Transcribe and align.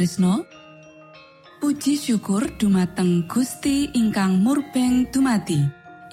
Sutrisno 0.00 0.48
Puji 1.60 1.92
syukur 2.00 2.48
dumateng 2.56 3.28
Gusti 3.28 3.84
ingkang 3.92 4.40
murbeng 4.40 5.04
dumati 5.12 5.60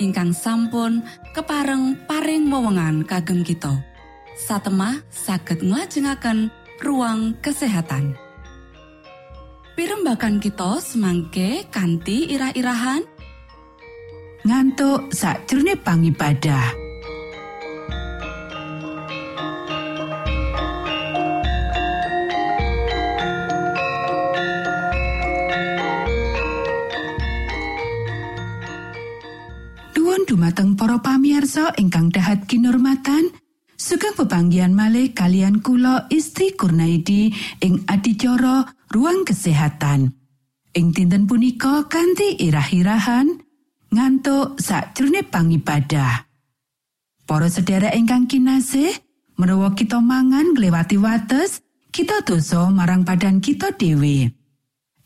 ingkang 0.03 0.35
sampun 0.35 1.07
kepareng 1.31 1.95
paring 2.03 2.51
wewenngan 2.51 3.07
kagem 3.07 3.47
kita. 3.47 3.79
Satemah 4.43 5.07
saged 5.07 5.63
nglajengaken 5.63 6.51
ruang 6.83 7.39
kesehatan. 7.39 8.19
Pirembakan 9.79 10.43
kita 10.43 10.83
semangke 10.83 11.63
kanthi 11.71 12.27
irah-irahan. 12.27 13.07
Ngantuk 14.43 15.15
sakjroning 15.15 15.79
pangibadah. 15.79 16.86
Dumateng 30.27 30.75
para 30.75 30.99
pamiarsa 30.99 31.71
ingkang 31.79 32.11
dahat 32.11 32.43
kinurmatan 32.51 33.31
sugeng 33.79 34.11
pebanggian 34.11 34.75
malih 34.75 35.15
kalian 35.15 35.63
kula 35.63 36.11
istri 36.11 36.51
Kurnaidi 36.51 37.31
ing 37.63 37.87
adicara 37.87 38.67
ruang 38.91 39.23
kesehatan. 39.23 40.11
Ing 40.75 40.91
dinten 40.91 41.25
punika 41.31 41.87
kanthi 41.87 42.35
irah-irahan 42.43 43.39
ngantuk 43.95 44.59
sakjroning 44.59 45.31
pangibadah. 45.31 46.27
Para 47.23 47.47
sedherek 47.47 47.95
ingkang 47.95 48.27
kinasih 48.27 48.91
menawa 49.39 49.71
kita 49.71 50.03
mangan 50.03 50.51
nglewati 50.51 50.99
wates 50.99 51.63
kita 51.95 52.19
dosa 52.27 52.67
marang 52.67 53.07
badan 53.07 53.39
kita 53.39 53.71
dhewe. 53.79 54.27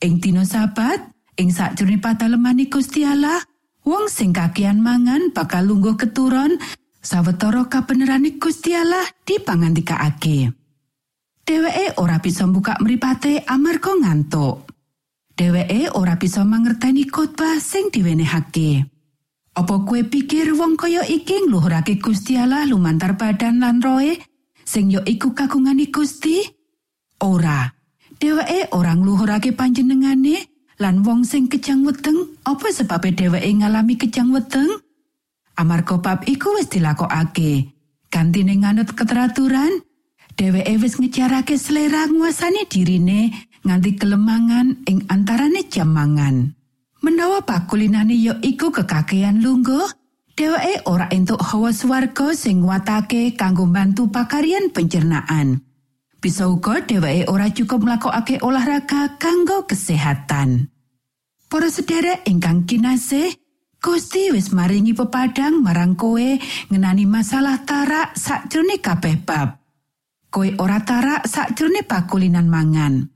Ing 0.01 0.13
dina 0.17 0.41
sabat 0.41 1.13
ing 1.37 1.53
sakjroning 1.53 2.01
patalemani 2.01 2.65
Gusti 2.67 3.05
Allah 3.05 3.50
Wong 3.81 4.05
sing 4.13 4.29
kakian 4.29 4.77
mangan 4.77 5.33
bakal 5.33 5.65
lungguh 5.65 5.97
keturun 5.97 6.61
sawetara 7.01 7.65
kabenerane 7.65 8.37
Gusti 8.37 8.77
Allah 8.77 9.09
dipangandikaake. 9.25 10.53
Dheweke 11.41 11.97
ora 11.97 12.21
bisa 12.21 12.45
buka 12.45 12.77
mripate 12.77 13.41
amarga 13.49 13.97
ngantuk. 13.97 14.69
Dheweke 15.33 15.89
ora 15.97 16.13
bisa 16.21 16.45
mangerteni 16.45 17.09
khotbah 17.09 17.57
sing 17.57 17.89
diwenehake. 17.89 18.85
Apa 19.57 19.81
kue 19.83 20.05
pikir 20.05 20.53
wong 20.53 20.77
kaya 20.77 21.01
iki 21.01 21.49
ngluhurake 21.49 21.97
Gusti 21.97 22.37
Allah 22.37 22.69
lumantar 22.69 23.17
badan 23.17 23.65
lan 23.65 23.81
roe 23.81 24.13
sing 24.61 24.93
yo 24.93 25.01
iku 25.01 25.33
kagungane 25.33 25.89
Gusti? 25.89 26.45
Ora. 27.25 27.65
Dheweke 28.21 28.69
ora 28.77 28.93
ngluhurake 28.93 29.57
panjenengane 29.57 30.50
lan 30.81 31.05
wong 31.05 31.21
sing 31.21 31.45
kejang 31.45 31.85
weteng 31.85 32.41
apa 32.41 32.73
sebabe 32.73 33.13
dheweke 33.13 33.53
ngalami 33.61 34.01
kejang 34.01 34.33
weteng? 34.33 34.81
Amarga 35.53 36.01
bab 36.01 36.25
iku 36.25 36.57
wis 36.57 36.73
dilakokake. 36.73 37.69
Gantine 38.09 38.57
nganut 38.57 38.89
keteraturan 38.97 39.85
dheweke 40.33 40.73
wis 40.81 40.97
ngejarake 40.97 41.61
selera 41.61 42.09
nguasani 42.09 42.65
dirine 42.65 43.29
nganti 43.61 43.93
kelemangan 44.01 44.81
ing 44.89 45.05
antarane 45.05 45.69
jam 45.69 45.93
mangan. 45.93 46.57
Menawa 47.05 47.45
pakulinane 47.45 48.17
ya 48.17 48.41
iku 48.41 48.73
kekakean 48.73 49.45
lungguh 49.45 49.85
dheweke 50.33 50.89
ora 50.89 51.05
entuk 51.13 51.45
hawa 51.45 51.69
swarga 51.69 52.33
sing 52.33 52.65
watake 52.65 53.37
kanggo 53.37 53.69
bantu 53.69 54.09
pakarian 54.09 54.73
pencernaan 54.73 55.61
bisa 56.21 56.45
uga 56.45 56.85
dheweke 56.85 57.25
ora 57.27 57.49
cukup 57.49 57.81
mlakokake 57.81 58.37
olahraga 58.45 59.17
kanggo 59.17 59.65
kesehatan. 59.65 60.69
Para 61.49 61.67
sederek 61.67 62.23
ingkang 62.29 62.63
kinasih, 62.69 63.33
Gusti 63.81 64.29
wis 64.29 64.53
maringi 64.53 64.93
pepadang 64.93 65.65
marang 65.65 65.97
kowe 65.97 66.37
ngenani 66.69 67.09
masalah 67.09 67.65
tarak 67.65 68.13
sakjroning 68.13 68.77
kabeh 68.77 69.17
bab. 69.25 69.57
Kowe 70.29 70.45
ora 70.61 70.85
tarak 70.85 71.25
sakjroning 71.25 71.89
pakulinan 71.89 72.45
mangan. 72.45 73.09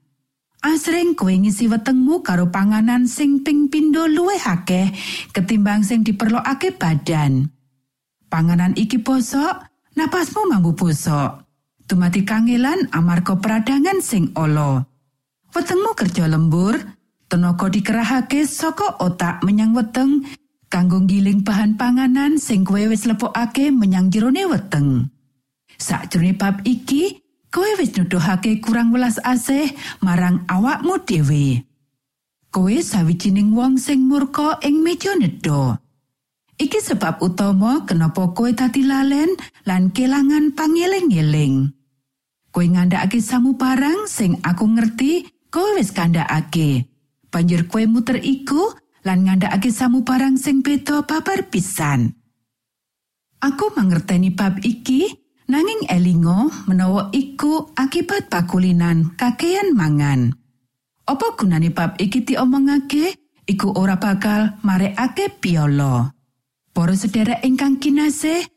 Asring 0.66 1.14
kowe 1.14 1.30
ngisi 1.30 1.70
wetengmu 1.70 2.26
karo 2.26 2.50
panganan 2.50 3.06
sing 3.06 3.46
ping 3.46 3.70
pindho 3.70 4.10
luwih 4.10 4.42
akeh 4.42 4.90
ketimbang 5.30 5.86
sing 5.86 6.02
diperlokake 6.02 6.74
badan. 6.74 7.46
Panganan 8.26 8.74
iki 8.74 8.98
bosok, 8.98 9.70
napasmu 9.94 10.50
mambu 10.50 10.74
bosok. 10.74 11.45
Dumati 11.86 12.26
kangelan 12.26 12.90
amarga 12.92 13.38
peradangan 13.38 14.02
sing 14.02 14.34
olo. 14.38 14.86
Wetengmu 15.54 15.96
kerja 15.96 16.28
lembur, 16.28 16.76
tenaga 17.32 17.72
dikerahake 17.72 18.44
saka 18.44 19.00
otak 19.00 19.42
menyang 19.46 19.72
weteng 19.72 20.26
kanggo 20.68 21.00
giling 21.08 21.46
bahan 21.46 21.80
panganan 21.80 22.36
sing 22.36 22.68
kowe 22.68 22.82
wis 22.92 23.08
lepokake 23.08 23.72
menyang 23.72 24.12
jerone 24.12 24.44
weteng. 24.50 25.08
Sakjroning 25.80 26.36
bab 26.36 26.60
iki, 26.68 27.24
kowe 27.52 27.68
wis 27.80 27.96
nuduhake 27.96 28.60
kurang 28.60 28.92
welas 28.92 29.16
asih 29.24 29.72
marang 30.04 30.44
awakmu 30.52 31.00
dhewe. 31.08 31.64
Kowe 32.52 32.76
sawijining 32.80 33.52
wong 33.52 33.76
sing 33.76 34.08
murka 34.08 34.60
ing 34.64 34.80
meja 34.84 35.16
nedha. 35.16 35.80
Iki 36.56 36.80
sebab 36.80 37.20
utama 37.20 37.84
kenapa 37.84 38.32
kowe 38.32 38.48
tadi 38.56 38.88
lalen 38.88 39.28
lan 39.68 39.92
kelangan 39.92 40.56
pangeling-eling. 40.56 41.75
Kowe 42.56 42.64
ngandhakake 42.64 43.20
samu 43.20 43.60
barang 43.60 44.08
sing 44.08 44.40
aku 44.40 44.64
ngerti 44.80 45.28
kowe 45.52 45.76
wis 45.76 45.92
kandhakake. 45.92 46.88
Banjur 47.28 47.68
kowe 47.68 47.84
muter 47.84 48.16
iku 48.24 48.72
lan 49.04 49.28
ngandhakake 49.28 49.76
samu 49.76 50.08
barang 50.08 50.40
sing 50.40 50.64
beda 50.64 51.04
babar 51.04 51.52
pisan. 51.52 52.16
Aku 53.44 53.76
mangerteni 53.76 54.32
bab 54.32 54.64
iki 54.64 55.04
nanging 55.52 55.84
elingo 55.92 56.48
menawa 56.72 57.12
iku 57.12 57.76
akibat 57.76 58.32
pakulinan 58.32 59.20
kakean 59.20 59.76
mangan. 59.76 60.32
Apa 61.12 61.36
gunane 61.36 61.76
bab 61.76 62.00
iki 62.00 62.24
diomongake? 62.24 63.20
Iku 63.52 63.76
ora 63.76 64.00
bakal 64.00 64.64
marekake 64.64 65.28
piolo. 65.44 66.08
Para 66.72 66.96
sedherek 66.96 67.44
ingkang 67.44 67.84
kinasih, 67.84 68.48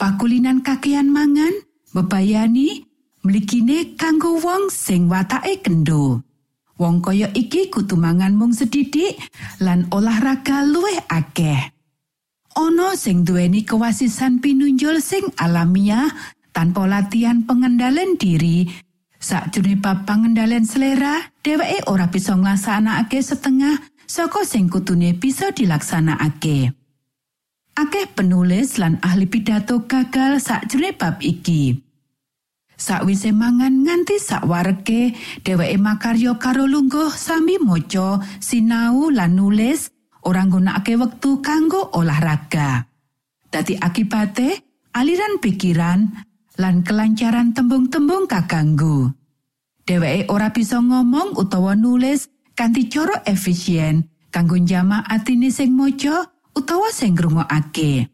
pakulinan 0.00 0.64
kakean 0.64 1.12
mangan 1.12 1.52
bebayani 1.92 2.91
mligine 3.22 3.94
kanggo 3.94 4.38
wong 4.42 4.70
sing 4.70 5.06
watake 5.06 5.62
kendo. 5.62 6.22
Wong 6.78 6.98
kaya 6.98 7.30
iki 7.30 7.70
kudu 7.70 7.94
mangan 7.94 8.34
mung 8.34 8.50
sedidik 8.50 9.14
lan 9.62 9.86
olahraga 9.94 10.66
luwih 10.66 10.98
akeh. 11.06 11.70
Ono 12.58 12.98
sing 12.98 13.22
duweni 13.22 13.64
kewasisan 13.64 14.42
pinunjul 14.42 14.98
sing 14.98 15.24
alamiah 15.38 16.10
tanpa 16.50 16.84
latihan 16.84 17.46
pengendalian 17.46 18.18
diri. 18.18 18.66
Sakjroning 19.22 19.78
bab 19.78 20.02
pengendalian 20.02 20.66
selera, 20.66 21.30
dheweke 21.46 21.86
ora 21.86 22.10
bisa 22.10 22.34
nglaksanakake 22.34 23.22
setengah 23.22 23.78
saka 24.02 24.42
sing 24.42 24.66
kutune 24.66 25.14
bisa 25.14 25.54
dilaksanakake. 25.54 26.74
akeh 27.72 28.06
penulis 28.12 28.76
lan 28.76 29.00
ahli 29.00 29.24
pidato 29.30 29.86
gagal 29.88 30.42
sakjroning 30.42 30.98
bab 30.98 31.22
iki. 31.22 31.81
Sakwise 32.82 33.30
mangan 33.30 33.86
nganti 33.86 34.18
sakwareke, 34.18 35.14
dheweke 35.46 35.78
makarya 35.78 36.34
karo 36.34 36.66
lungguh 36.66 37.14
sami 37.14 37.54
maca, 37.62 38.18
sinau 38.42 39.06
lan 39.06 39.38
nulis 39.38 39.86
ora 40.26 40.42
nggunakake 40.42 40.98
wektu 40.98 41.38
kanggo 41.38 41.94
olahraga. 41.94 42.90
Dadi 43.54 43.78
akibate, 43.78 44.66
aliran 44.98 45.38
pikiran 45.38 46.10
lan 46.58 46.82
kelancaran 46.82 47.54
tembung-tembung 47.54 48.26
kaganggu. 48.26 49.14
Dheweke 49.86 50.26
ora 50.26 50.50
bisa 50.50 50.82
ngomong 50.82 51.38
utawa 51.38 51.78
nulis 51.78 52.34
kanthi 52.58 52.90
cara 52.90 53.22
efisien 53.30 54.10
kanggo 54.34 54.58
jamak 54.58 55.06
atine 55.06 55.54
sing 55.54 55.70
maca 55.78 56.34
utawa 56.58 56.90
sing 56.90 57.14
ngrungokake. 57.14 58.10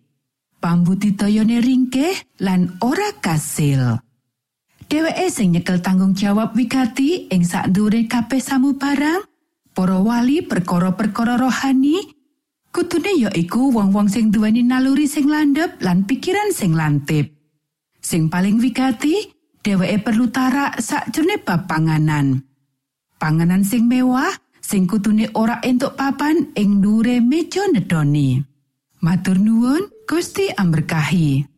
Pambudidayane 0.61 1.57
ringkeh 1.65 2.37
lan 2.45 2.77
ora 2.85 3.17
kasil. 3.17 4.05
Dheweke 4.89 5.29
sing 5.29 5.53
nyekel 5.53 5.85
tanggung 5.85 6.17
jawab 6.17 6.57
wigati 6.57 7.29
ing 7.29 7.45
sakdure 7.45 8.09
kabeh 8.09 8.41
samu 8.41 8.81
barang, 8.81 9.21
para 9.77 10.01
wali 10.01 10.41
perkara-perkara 10.41 11.37
rohani, 11.37 12.01
kutune 12.73 13.13
ya 13.21 13.29
iku 13.37 13.69
wong-wong 13.69 14.09
sing 14.09 14.33
duweni 14.33 14.65
naluri 14.65 15.05
sing 15.05 15.29
landhep 15.29 15.77
lan 15.85 16.09
pikiran 16.09 16.57
sing 16.57 16.73
lantip. 16.73 17.29
Sing 18.01 18.33
paling 18.33 18.57
wigati, 18.65 19.29
dheweke 19.61 20.09
perlu 20.09 20.33
tarak 20.33 20.81
sakjroning 20.81 21.45
bab 21.45 21.69
panganan. 21.69 22.41
Panganan 23.21 23.69
sing 23.69 23.85
mewah 23.85 24.33
sing 24.65 24.89
kutune 24.89 25.29
ora 25.37 25.61
entuk 25.69 26.01
papan 26.01 26.49
ing 26.57 26.81
dure 26.81 27.21
meja 27.21 27.69
nedoni. 27.69 28.41
Matur 29.05 29.37
nuwun, 29.37 29.85
Gusti 30.09 30.49
amberkahi. 30.49 31.58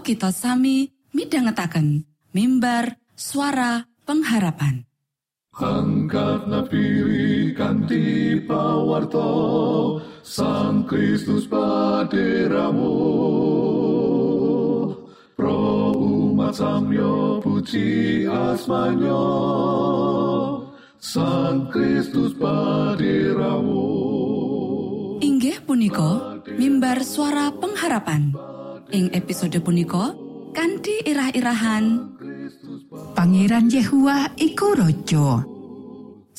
monggo 0.00 0.16
kita 0.16 0.32
sami 0.32 0.88
midhangetaken 1.12 2.08
mimbar 2.32 2.96
suara 3.12 3.84
pengharapan. 4.08 4.88
Angkat 5.60 6.48
napi 6.48 7.52
kanthi 7.52 8.40
pawarto 8.48 10.00
Sang 10.24 10.88
Kristus 10.88 11.44
paderamu. 11.44 12.96
Pro 15.36 15.92
umat 15.92 16.56
samyo 16.56 17.44
puji 17.44 18.24
asmanyo 18.24 19.20
Sang 20.96 21.68
Kristus 21.68 22.32
paderamu. 22.40 23.84
Inggih 25.20 25.60
punika 25.68 26.40
mimbar 26.56 27.04
suara 27.04 27.52
pengharapan 27.52 28.49
ing 28.90 29.10
episode 29.14 29.56
punika 29.62 30.14
kanthi 30.54 31.02
irah-irahan. 31.06 32.14
Pangeran 33.14 33.70
Yehua 33.70 34.34
iku 34.36 34.74
raja. 34.74 35.46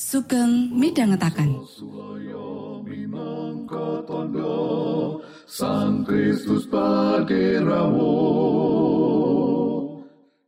sugeng 0.01 0.73
tandha 0.97 1.29
Sang 5.51 6.07
Kristus 6.07 6.63
paderamu 6.71 8.15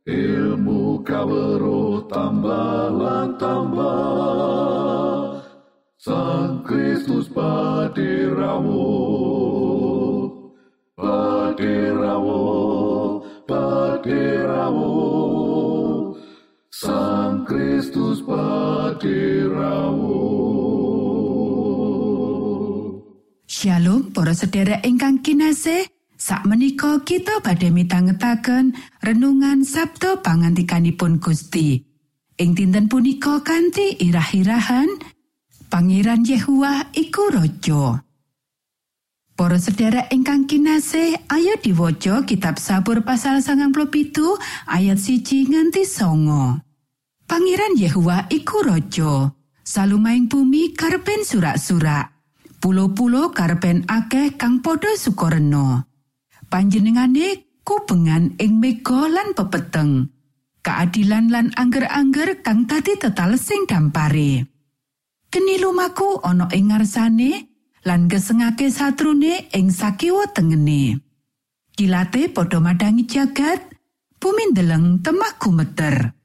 ilmu 0.08 1.04
kawero 1.04 2.08
tambah 2.08 3.36
tambah. 3.36 4.24
Sang 6.00 6.64
Kristus 6.64 7.28
paderamu 7.28 8.88
paderamu 11.54 13.22
paderamu 13.46 14.90
Sang 16.74 17.46
Kristus 17.46 18.18
paderamu 18.26 20.18
Shalom 23.46 24.10
para 24.10 24.34
sedherek 24.34 24.82
ingkang 24.82 25.22
kinasih. 25.22 25.86
Sakmenika 26.18 27.06
kita 27.06 27.38
badhe 27.38 27.70
mitangetaken 27.70 28.74
renungan 29.06 29.62
Sabtu 29.62 30.18
pangantikanipun 30.26 31.22
Gusti. 31.22 31.78
Ing 32.34 32.58
dinten 32.58 32.90
punika 32.90 33.38
kanthi 33.46 33.94
irah-irahan 34.02 34.90
Pangeran 35.70 36.26
Yehua 36.26 36.90
iku 36.98 37.30
raja. 37.30 38.02
Para 39.34 39.58
sedherek 39.58 40.14
ingkang 40.14 40.46
kinasih, 40.46 41.26
ayo 41.26 41.58
diwaca 41.58 42.22
kitab 42.22 42.54
Sabur 42.54 43.02
pasal 43.02 43.42
97 43.42 44.14
ayat 44.70 44.94
siji 44.94 45.50
nganti 45.50 45.82
songo. 45.82 46.62
Pangeran 47.26 47.74
Yehua 47.74 48.30
iku 48.30 48.62
raja. 48.62 49.34
Salumaing 49.66 50.30
bumi 50.30 50.70
karpen 50.78 51.26
surak-surak. 51.26 52.14
Pulo-pulo 52.62 53.34
karpen 53.34 53.82
akeh 53.90 54.38
kang 54.38 54.62
padha 54.62 54.94
sukoreno. 54.94 55.82
Panjenengane 56.46 57.58
kubengan 57.66 58.38
ing 58.38 58.62
mega 58.62 59.10
lan 59.10 59.34
pepeteng. 59.34 60.14
Keadilan 60.62 61.34
lan 61.34 61.50
angger-angger 61.58 62.38
kang 62.46 62.70
tadi 62.70 62.94
tetalesing 62.94 63.66
dampare. 63.66 64.46
Geni 65.26 65.58
lumaku 65.58 66.22
ana 66.22 66.46
ing 66.54 66.70
ngarsane 66.70 67.53
lan 67.84 68.08
gesengake 68.08 68.72
satrune 68.72 69.52
ing 69.52 69.68
sakiwa 69.68 70.32
tengene. 70.32 70.98
Kilate 71.76 72.32
padha 72.32 72.58
madangi 72.58 73.04
jagat, 73.04 73.60
bumi 74.16 74.56
ndeleng 74.56 75.04
temah 75.04 75.36
gumeter. 75.36 76.16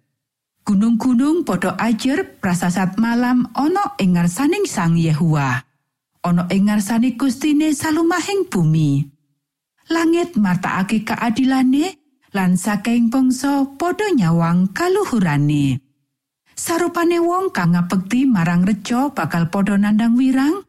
Gunung-gunung 0.64 1.44
padha 1.44 1.76
ajer 1.76 2.40
prasasat 2.40 2.96
malam 3.02 3.50
ana 3.58 3.98
ing 4.00 4.16
ngarsaning 4.16 4.70
Sang 4.70 4.96
Yehua. 4.96 5.66
Ana 6.20 6.46
ing 6.52 6.68
ngarsane 6.68 7.16
Gustine 7.16 7.72
salumahing 7.72 8.52
bumi. 8.52 9.02
Langit 9.90 10.38
martakake 10.38 11.02
keadilane 11.02 11.98
lan 12.36 12.54
saking 12.60 13.10
bangsa 13.10 13.66
padha 13.80 14.14
nyawang 14.14 14.70
kaluhurane. 14.70 15.82
Sarupane 16.54 17.18
wong 17.24 17.50
kang 17.56 17.74
ngabekti 17.74 18.30
marang 18.30 18.68
reca 18.68 19.10
bakal 19.10 19.50
padha 19.50 19.80
nandang 19.80 20.14
wirang. 20.14 20.69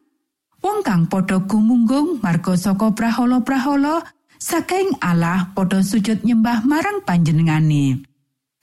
Wong 0.61 0.85
kang 0.85 1.09
padha 1.09 1.41
gumunggung 1.41 2.21
marga 2.21 2.53
saka 2.53 2.93
prahala-prahala 2.93 4.05
saking 4.37 4.93
Allah 5.01 5.49
padha 5.57 5.81
sujud 5.81 6.21
nyembah 6.21 6.61
marang 6.69 7.01
panjenengane. 7.01 8.05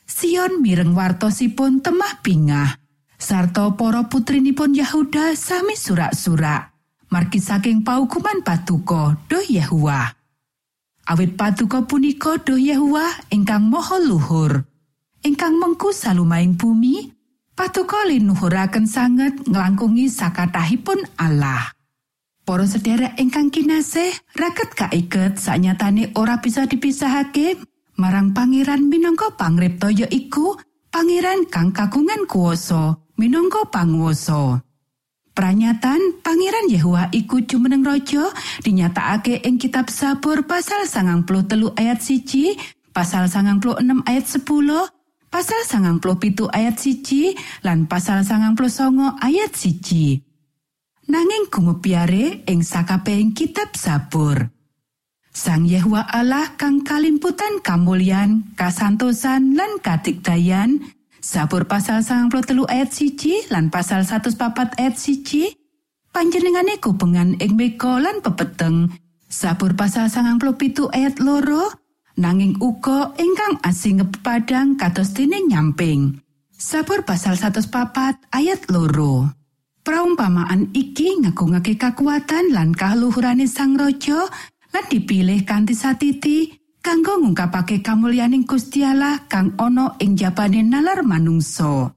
Sion 0.07 0.63
mireng 0.63 0.95
wartosipun 0.95 1.83
temah 1.83 2.23
bingah. 2.23 2.79
Sarta 3.19 3.67
para 3.75 4.07
putrinipun 4.07 4.79
Yahuda 4.79 5.35
sami 5.35 5.75
surak-surak. 5.75 6.71
Margi 7.11 7.43
saking 7.43 7.83
paukuman 7.83 8.47
patuko 8.47 9.19
do 9.27 9.43
Yehua. 9.43 10.07
Awit 11.09 11.35
patuko 11.35 11.83
punika 11.83 12.39
do 12.39 12.55
Yehua 12.55 13.11
ingkang 13.35 13.67
moho 13.67 13.99
luhur. 13.99 14.63
Ingkang 15.27 15.59
mengku 15.59 15.91
salumaing 15.91 16.55
bumi, 16.55 17.11
patuko 17.59 18.07
linuhuraken 18.07 18.87
sanget 18.87 19.35
nglangkungi 19.51 20.07
sakatahipun 20.07 21.03
Allah. 21.19 21.78
Para 22.49 22.65
sedherek 22.65 23.13
ingkang 23.21 23.53
kinasih, 23.53 24.09
raket 24.33 24.73
kaiket 24.73 25.37
saknyatane 25.37 26.17
ora 26.17 26.41
bisa 26.41 26.65
dipisahake 26.65 27.61
marang 28.01 28.33
pangeran 28.33 28.89
minangka 28.89 29.37
pangripta 29.37 29.93
ya 29.93 30.09
iku 30.09 30.57
pangeran 30.89 31.45
kang 31.53 31.77
kagungan 31.77 32.25
kuwasa 32.25 32.97
minangka 33.21 33.69
panguwasa. 33.69 34.65
Pranyatan 35.37 36.25
Pangeran 36.25 36.73
Yehua 36.73 37.13
iku 37.13 37.45
jumeneng 37.45 37.85
raja 37.85 38.33
dinyatakake 38.65 39.45
ing 39.45 39.61
kitab 39.61 39.93
Sabur 39.93 40.49
pasal 40.49 40.89
sangang 40.89 41.29
telu 41.29 41.77
ayat 41.77 42.01
siji, 42.01 42.57
pasal 42.97 43.29
sangang 43.29 43.61
enam 43.77 44.01
ayat 44.09 44.25
10, 44.25 44.41
pasal 45.29 45.61
sangang 45.69 46.01
pitu 46.01 46.49
ayat 46.49 46.81
siji, 46.81 47.37
lan 47.61 47.85
pasal 47.85 48.25
sangang 48.25 48.57
songo 48.73 49.21
ayat 49.21 49.53
siji. 49.53 50.28
Nanging 51.09 51.49
gumepiare 51.49 52.45
ing 52.45 52.61
sakabehing 52.61 53.33
kitab 53.33 53.73
Sabur. 53.73 54.53
Sang 55.33 55.65
Yehua 55.65 56.05
Allah 56.05 56.53
kang 56.61 56.85
kalimputan 56.85 57.65
kamulyan, 57.65 58.53
kasantosan 58.53 59.57
lan 59.57 59.81
kadigdayan, 59.81 60.85
Sabur 61.19 61.67
pasal 61.67 62.07
sang 62.07 62.31
telu 62.31 62.63
ayat 62.71 62.95
siji 62.95 63.51
lan 63.51 63.75
pasal 63.75 64.07
104 64.07 64.79
ayat 64.79 64.95
siji 64.95 65.51
panjenengane 66.15 66.79
kubengan 66.79 67.35
ing 67.43 67.59
mega 67.59 67.99
lan 67.99 68.23
pepeteng 68.23 68.95
Sabur 69.27 69.75
pasal 69.75 70.09
sangang 70.09 70.39
pitu 70.57 70.87
ayat 70.95 71.19
loro 71.19 71.69
nanging 72.17 72.57
uga 72.63 73.13
ingkang 73.19 73.59
asing 73.67 74.01
padang 74.23 74.79
kados 74.79 75.13
dene 75.13 75.43
nyamping 75.43 76.23
Sabur 76.55 77.03
pasal 77.03 77.35
104 77.35 77.67
ayat 78.31 78.71
loro 78.71 79.38
Praumpamaan 79.89 80.69
iki 80.77 81.17
ngagungake 81.17 81.81
kakuatan 81.81 82.53
lan 82.53 82.77
kaluhurane 82.77 83.49
sang 83.49 83.73
raja 83.73 84.29
lan 84.69 84.85
dipilih 84.85 85.49
kanthi 85.49 85.73
satiti 85.73 86.53
kanggo 86.85 87.17
ngungkapake 87.17 87.81
kamulyaning 87.81 88.45
Gusti 88.45 88.85
Allah 88.85 89.25
kang 89.33 89.57
ana 89.57 89.97
ing 89.97 90.13
jabane 90.13 90.61
nalar 90.61 91.01
manungsa. 91.01 91.89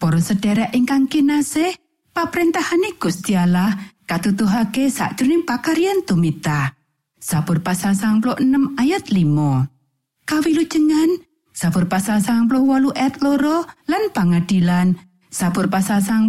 Para 0.00 0.16
sedherek 0.16 0.72
ingkang 0.72 1.12
kinasih, 1.12 1.76
paprentahane 2.16 2.96
Gusti 2.96 3.36
Allah 3.36 3.76
katutuhake 4.08 4.88
sakjroning 4.88 5.44
pakaryan 5.44 6.00
tumita. 6.08 6.72
Sabur 7.20 7.60
pasal 7.60 8.00
6 8.00 8.40
ayat 8.80 9.12
5. 9.12 10.24
Kawilujengan 10.24 11.20
Sabur 11.52 11.84
pasal 11.84 12.24
98 12.24 12.96
ayat 12.96 13.20
loro 13.20 13.68
lan 13.84 14.08
pangadilan 14.08 15.09
Sabur 15.30 15.70
pasal 15.70 16.02
6 16.02 16.26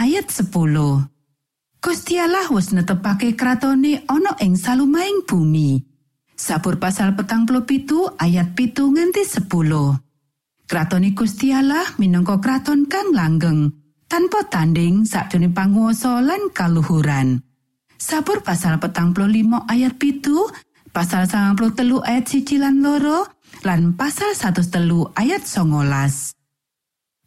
ayat 0.00 0.32
10. 0.32 0.48
Gusti 1.84 2.16
Allah 2.16 2.48
wis 2.48 2.72
netepake 2.72 3.36
kratone 3.36 4.00
ana 4.08 4.32
ing 4.40 4.56
salumaing 4.56 5.28
bumi. 5.28 5.84
Sabur 6.40 6.80
pasal 6.80 7.12
petang 7.12 7.44
pitu 7.68 8.08
ayat 8.16 8.56
pitu 8.56 8.88
nganti 8.88 9.28
10. 9.28 9.44
Kratoni 10.64 11.12
Gusti 11.12 11.52
Allah 11.52 11.84
minangka 12.00 12.40
kraton 12.40 12.88
kang 12.88 13.12
langgeng, 13.12 13.76
tanpa 14.08 14.48
tanding 14.48 15.04
sakjroning 15.04 15.52
panguwasa 15.52 16.24
lan 16.24 16.48
kaluhuran. 16.56 17.44
Sabur 18.00 18.40
pasal 18.40 18.80
petang 18.80 19.12
limo 19.28 19.68
ayat 19.68 20.00
pitu, 20.00 20.48
pasal 20.96 21.28
sangang 21.28 21.76
telu 21.76 22.00
ayat 22.00 22.24
siji 22.24 22.56
lan 22.56 22.80
loro, 22.80 23.28
lan 23.68 23.92
pasal 24.00 24.32
satu 24.32 24.64
telu 24.64 25.12
ayat 25.12 25.44
songolas. 25.44 26.32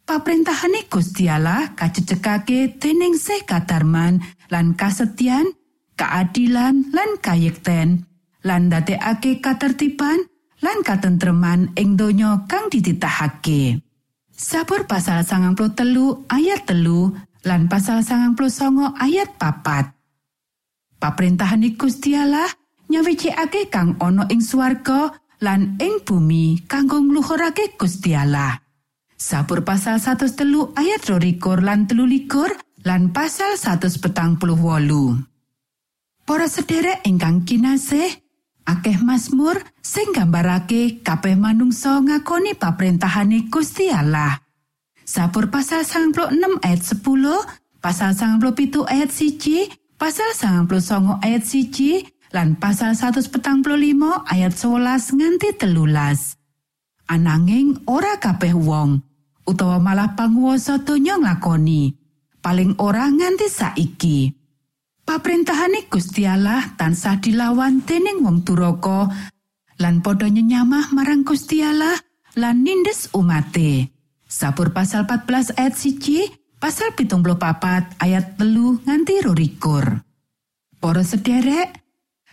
Paprentahane 0.04 0.84
Gusti 0.92 1.32
Allah 1.32 1.72
kacecekake 1.72 2.76
dening 2.76 3.16
sih 3.16 3.40
kadarman 3.48 4.20
lan 4.52 4.76
kasetyan, 4.76 5.48
keadilan 5.96 6.92
lan 6.92 7.10
kayekten, 7.24 8.04
lan 8.44 8.68
ndadekake 8.68 9.40
katertiban 9.40 10.20
lan 10.60 10.84
katentreman 10.84 11.72
ing 11.80 11.96
donya 11.96 12.44
kang 12.44 12.68
dititahake. 12.68 13.80
Sabur 14.28 14.84
pasal 14.84 15.24
sangang 15.24 15.56
telu 15.72 16.28
ayat 16.28 16.68
telu 16.68 17.08
lan 17.48 17.72
pasal 17.72 18.04
sangang 18.04 18.36
songo 18.52 18.92
ayat 19.00 19.40
papat. 19.40 19.88
Paprintahan 21.00 21.64
Gusti 21.80 22.12
Allah 22.12 22.48
nyawicikake 22.92 23.72
kang 23.72 23.96
ana 24.04 24.28
ing 24.28 24.44
swarga 24.44 25.16
lan 25.40 25.80
ing 25.80 26.04
bumi 26.04 26.68
kanggo 26.68 27.00
ngluhurake 27.00 27.72
Gusti 27.80 28.12
Allah. 28.12 28.63
Sabur 29.14 29.62
pasal 29.62 30.02
100 30.02 30.34
telu 30.34 30.74
ayat 30.74 31.06
rorikur 31.06 31.62
lan 31.62 31.86
telu 31.86 32.02
likur 32.02 32.50
lan 32.82 33.14
pasal 33.14 33.54
100 33.54 34.02
petang 34.02 34.36
puluh 34.36 34.58
wolu. 34.58 35.16
Para 36.24 36.48
sederek 36.50 37.04
ingkang 37.04 37.44
kinasih, 37.46 38.10
akeh 38.66 38.98
Mazmur 39.00 39.60
sing 39.84 40.10
gambarake 40.10 41.04
kabeh 41.04 41.36
manungsa 41.36 42.00
ngakoni 42.00 42.56
paprentahane 42.58 43.46
Gusti 43.52 43.92
Allah. 43.92 44.40
Sabur 45.04 45.52
pasal 45.52 45.84
96 45.84 46.64
ayat 46.64 46.80
10, 46.80 47.80
pasal 47.84 48.10
97 48.16 48.88
ayat 48.88 49.10
1, 49.12 50.00
pasal 50.00 50.30
99 50.32 51.20
ayat 51.20 51.44
1, 51.44 52.34
lan 52.34 52.48
pasal 52.56 52.96
145 52.96 53.30
ayat 54.32 54.52
11 54.56 55.18
nganti 55.22 55.48
telulas. 55.60 56.34
Ananging 57.04 57.84
ora 57.84 58.16
kabeh 58.16 58.56
wong 58.56 59.04
utawa 59.44 59.76
malah 59.76 60.16
panguwasa 60.16 60.80
donya 60.80 61.20
nglakoni. 61.20 61.92
Paling 62.40 62.80
ora 62.80 63.08
nganti 63.08 63.48
saiki. 63.48 64.32
Paprentahane 65.04 65.84
Gusti 65.92 66.24
Allah 66.24 66.64
tansah 66.80 67.20
dilawan 67.20 67.84
dening 67.84 68.24
wong 68.24 68.40
duraka 68.40 69.12
lan 69.76 70.00
padha 70.00 70.32
nyenyamah 70.32 70.96
marang 70.96 71.28
Gusti 71.28 71.60
Allah 71.60 71.92
lan 72.40 72.64
nindes 72.64 73.12
umate. 73.12 73.92
Sabur 74.24 74.72
pasal 74.72 75.04
14 75.04 75.60
ayat 75.60 75.76
1, 75.76 76.56
pasal 76.56 76.96
74 76.96 78.00
ayat 78.00 78.40
telu 78.40 78.80
nganti 78.82 79.20
rorikur. 79.22 80.00
Para 80.80 81.04
sederek, 81.04 81.83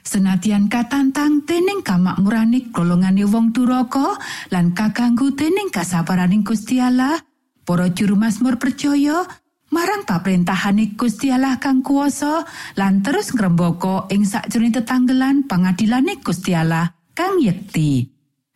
senatian 0.01 0.67
katantang 0.67 1.45
dening 1.45 1.85
kamakmurane 1.85 2.69
golongane 2.73 3.25
wong 3.25 3.53
duraka 3.55 4.17
lan 4.49 4.73
kaganggu 4.75 5.33
dening 5.33 5.69
kasabaraning 5.69 6.45
Gusti 6.45 6.81
Allah, 6.81 7.21
para 7.63 7.87
juru 7.93 8.17
Mazmur 8.17 8.57
percaya 8.57 9.23
marang 9.71 10.03
paprentahane 10.03 10.99
Gusti 10.99 11.31
Allah 11.31 11.55
kang 11.61 11.79
kuwasa 11.79 12.43
lan 12.75 12.99
terus 12.99 13.31
ngrembaka 13.31 14.11
ing 14.11 14.27
sakjroning 14.27 14.75
tetanggelan 14.75 15.47
pangadilane 15.47 16.19
Gusti 16.19 16.51
Allah 16.51 16.91
kang 17.15 17.39
yekti. 17.39 18.09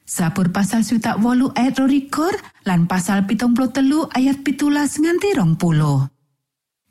Sabur 0.06 0.54
pasal 0.54 0.86
swidak 0.86 1.18
wolu 1.18 1.50
ayat 1.58 1.82
rorikur 1.82 2.30
lan 2.70 2.86
pasal 2.86 3.26
pitung 3.26 3.58
telu 3.74 4.06
ayat 4.14 4.46
pitulas 4.46 5.02
nganti 5.02 5.34
rong 5.34 5.58
puluh. 5.58 6.06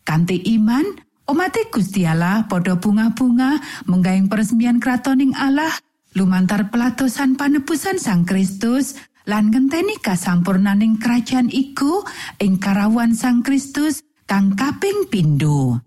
Kanti 0.02 0.42
iman, 0.58 0.82
omate 1.28 1.68
Gusti 1.72 2.04
Allah 2.04 2.44
padha 2.48 2.76
bunga-bunga 2.76 3.60
menggaing 3.88 4.28
peresmian 4.28 4.80
kratoning 4.80 5.32
Allah 5.37 5.72
lumantar 6.14 6.70
pelatosan 6.70 7.34
panebusan 7.34 7.98
Sang 7.98 8.22
Kristus 8.28 8.94
lan 9.24 9.48
ngenteni 9.48 9.98
kasampurnaning 9.98 11.00
kerajaan 11.00 11.48
iku 11.48 12.04
ing 12.38 12.60
karawan 12.60 13.16
Sang 13.16 13.40
Kristus 13.40 14.04
kang 14.28 14.52
kaping 14.54 15.08
pindho. 15.08 15.80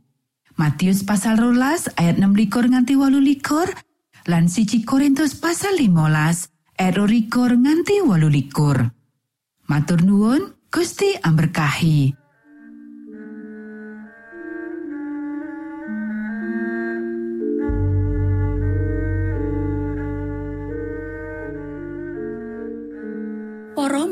Matius 0.58 1.06
pasal 1.06 1.38
rolas 1.38 1.86
ayat 2.02 2.18
6 2.18 2.34
likur 2.34 2.66
nganti 2.66 2.98
walu 2.98 3.22
likur 3.22 3.70
lan 4.26 4.50
siji 4.50 4.82
Korintus 4.82 5.38
pasal 5.38 5.78
15 5.78 6.82
ayat 6.82 6.98
likur 6.98 7.54
nganti 7.54 8.02
walu 8.02 8.28
likur. 8.28 8.90
Matur 9.70 10.02
nuwun 10.02 10.58
Gusti 10.74 11.14
amberkahi. 11.22 12.27